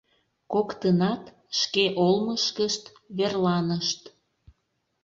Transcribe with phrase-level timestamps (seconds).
[0.53, 1.23] Коктынат
[1.59, 2.83] шке олмышкышт
[3.17, 4.01] верланышт.